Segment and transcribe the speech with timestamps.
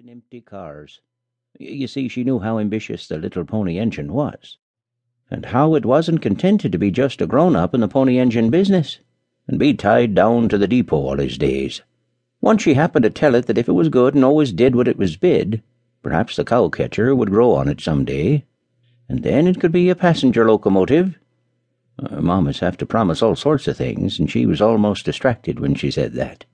[0.00, 1.02] in empty cars.
[1.58, 4.56] You see, she knew how ambitious the little pony engine was,
[5.30, 8.48] and how it wasn't contented to be just a grown up in the pony engine
[8.48, 9.00] business,
[9.46, 11.82] and be tied down to the depot all his days.
[12.40, 14.88] Once she happened to tell it that if it was good and always did what
[14.88, 15.62] it was bid,
[16.02, 18.46] perhaps the cow catcher would grow on it some day,
[19.06, 21.18] and then it could be a passenger locomotive.
[21.98, 25.74] Uh, Mammas have to promise all sorts of things, and she was almost distracted when
[25.74, 26.46] she said that.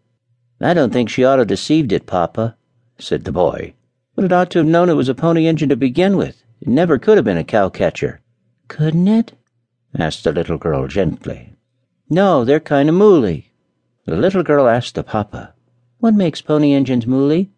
[0.61, 2.57] I don't think she ought to have deceived it, Papa,
[2.99, 3.75] said the boy.
[4.15, 6.43] But it ought to have known it was a pony engine to begin with.
[6.61, 8.21] It never could have been a cow catcher.
[8.69, 9.33] Couldn't it?
[9.99, 11.55] asked the little girl gently.
[12.09, 13.53] No, they're kind of mooly.
[14.05, 15.55] The little girl asked the papa,
[15.99, 17.51] What makes pony engines mooly?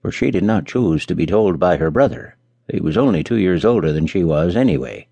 [0.00, 2.36] For she did not choose to be told by her brother.
[2.68, 5.06] He was only two years older than she was, anyway.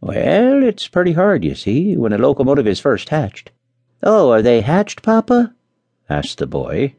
[0.00, 3.52] Well, it's pretty hard, you see, when a locomotive is first hatched.
[4.02, 5.54] Oh, are they hatched, Papa?
[6.10, 6.94] asked the boy.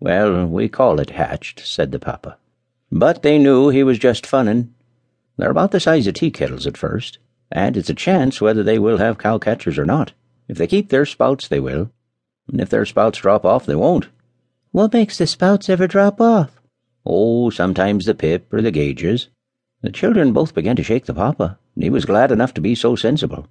[0.00, 2.36] Well, we call it hatched, said the papa.
[2.92, 4.74] But they knew he was just funnin'.
[5.36, 7.18] They're about the size of tea kettles at first,
[7.50, 10.12] and it's a chance whether they will have cow catchers or not.
[10.48, 11.90] If they keep their spouts, they will,
[12.48, 14.08] and if their spouts drop off, they won't.
[14.70, 16.60] What makes the spouts ever drop off?
[17.04, 19.28] Oh, sometimes the pip or the gauges.
[19.82, 22.74] The children both began to shake the papa, and he was glad enough to be
[22.74, 23.46] so sensible.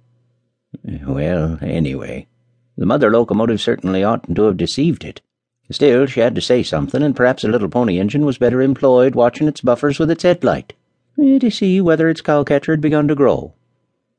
[0.84, 2.26] Well, anyway,
[2.76, 5.20] the mother locomotive certainly oughtn't to have deceived it.
[5.70, 9.14] Still, she had to say something, and perhaps a little pony engine was better employed
[9.14, 10.74] watching its buffers with its headlight,
[11.16, 13.54] to see whether its cowcatcher had begun to grow.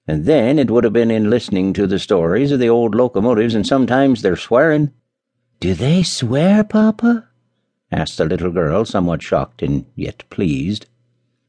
[0.08, 3.56] And then it would have been in listening to the stories of the old locomotives
[3.56, 4.92] and sometimes their swearing.
[5.60, 7.28] Do they swear, Papa?
[7.92, 10.86] asked the little girl, somewhat shocked and yet pleased.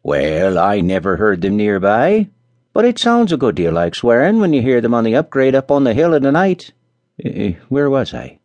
[0.02, 2.28] Well, I never heard them nearby,
[2.72, 5.54] but it sounds a good deal like swearing when you hear them on the upgrade
[5.54, 6.72] up on the hill in the night.
[7.24, 8.38] Uh, where was I?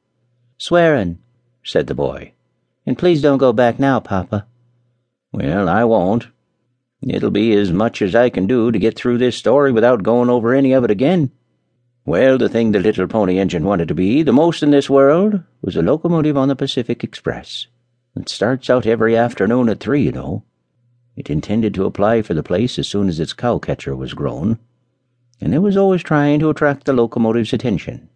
[0.57, 1.19] Swearing,
[1.63, 2.33] said the boy.
[2.85, 4.45] And please don't go back now, Papa.
[5.31, 6.27] Well, I won't.
[7.01, 10.29] It'll be as much as I can do to get through this story without going
[10.29, 11.31] over any of it again.
[12.05, 15.41] Well, the thing the little pony engine wanted to be the most in this world
[15.61, 17.67] was a locomotive on the Pacific Express.
[18.15, 20.43] It starts out every afternoon at three, you know.
[21.15, 24.59] It intended to apply for the place as soon as its cow catcher was grown,
[25.39, 28.09] and it was always trying to attract the locomotive's attention,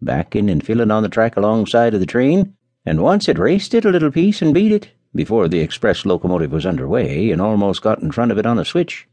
[0.00, 2.54] backing and filling on the track alongside of the train,
[2.84, 6.52] and once it raced it a little piece and beat it before the express locomotive
[6.52, 9.06] was under way and almost got in front of it on a switch.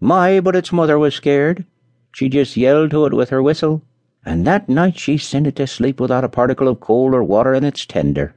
[0.00, 1.64] My, but its mother was scared.
[2.12, 3.82] She just yelled to it with her whistle,
[4.24, 7.54] and that night she sent it to sleep without a particle of coal or water
[7.54, 8.34] in its tender.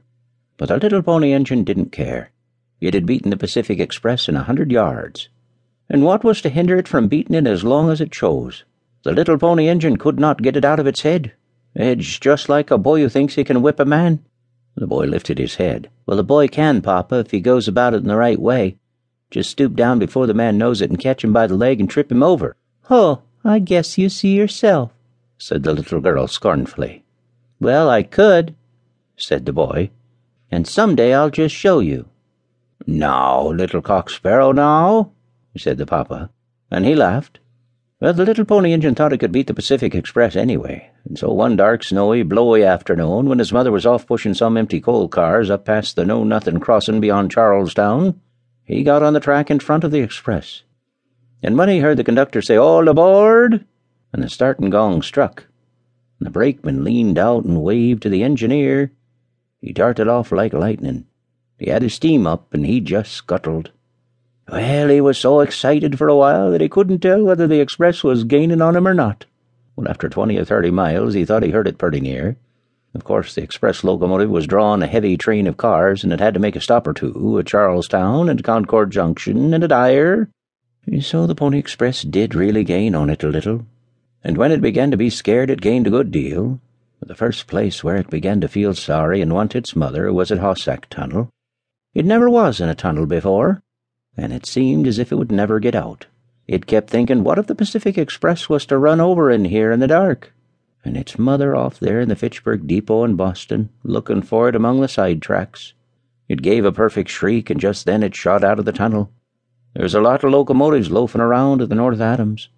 [0.56, 2.30] But the little pony engine didn't care.
[2.80, 5.28] It had beaten the Pacific Express in a hundred yards.
[5.88, 8.64] And what was to hinder it from beating it as long as it chose?
[9.02, 11.32] The little pony engine could not get it out of its head.
[11.74, 14.24] It's just like a boy who thinks he can whip a man.
[14.76, 15.90] The boy lifted his head.
[16.06, 18.76] Well, the boy can, Papa, if he goes about it in the right way.
[19.30, 21.88] Just stoop down before the man knows it and catch him by the leg and
[21.88, 22.56] trip him over.
[22.88, 24.92] Oh, I guess you see yourself,
[25.38, 27.04] said the little girl scornfully.
[27.60, 28.54] Well, I could,
[29.16, 29.90] said the boy,
[30.50, 32.08] and some day I'll just show you.
[32.86, 35.12] Now, little cock sparrow, now,
[35.56, 36.30] said the papa,
[36.70, 37.38] and he laughed.
[38.00, 41.30] Well, the little pony engine thought it could beat the Pacific Express anyway, and so
[41.34, 45.50] one dark, snowy, blowy afternoon, when his mother was off pushing some empty coal cars
[45.50, 48.18] up past the Know Nothing crossing beyond Charlestown,
[48.64, 50.62] he got on the track in front of the express.
[51.42, 53.66] And when he heard the conductor say, All aboard!
[54.14, 55.44] and the starting gong struck,
[56.18, 58.92] and the brakeman leaned out and waved to the engineer,
[59.60, 61.06] he darted off like lightning.
[61.58, 63.72] He had his steam up, and he just scuttled.
[64.50, 68.02] Well, he was so excited for a while that he couldn't tell whether the express
[68.02, 69.26] was gaining on him or not.
[69.76, 72.36] Well, after twenty or thirty miles, he thought he heard it pretty near.
[72.92, 76.34] Of course, the express locomotive was drawing a heavy train of cars, and it had
[76.34, 80.28] to make a stop or two at Charlestown and Concord Junction and at Ayer.
[81.00, 83.66] So the Pony Express did really gain on it a little.
[84.24, 86.60] And when it began to be scared, it gained a good deal.
[87.00, 90.40] The first place where it began to feel sorry and want its mother was at
[90.40, 91.30] Hoosac Tunnel.
[91.94, 93.62] It never was in a tunnel before
[94.20, 96.06] and it seemed as if it would never get out.
[96.46, 99.80] It kept thinking, what if the Pacific Express was to run over in here in
[99.80, 100.34] the dark?
[100.84, 104.80] And its mother off there in the Fitchburg Depot in Boston, looking for it among
[104.80, 105.72] the side tracks.
[106.28, 109.10] It gave a perfect shriek, and just then it shot out of the tunnel.
[109.74, 112.48] There's a lot of locomotives loafing around at the North Adams,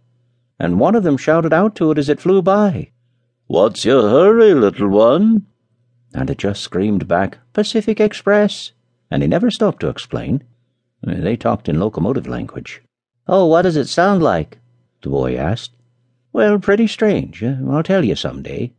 [0.58, 2.90] and one of them shouted out to it as it flew by,
[3.46, 5.46] What's your hurry, little one?
[6.14, 8.72] And it just screamed back, Pacific Express,
[9.10, 10.42] and he never stopped to explain.
[11.02, 12.80] They talked in locomotive language.
[13.26, 14.58] Oh, what does it sound like?
[15.02, 15.72] the boy asked.
[16.32, 17.42] Well, pretty strange.
[17.42, 18.72] Uh, I'll tell you some day.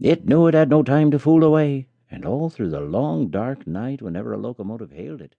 [0.00, 3.66] It knew it had no time to fool away, and all through the long, dark
[3.66, 5.36] night, whenever a locomotive hailed it,